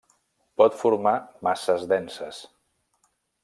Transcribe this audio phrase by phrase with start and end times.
[0.61, 1.13] Pot formar
[1.49, 2.41] masses denses.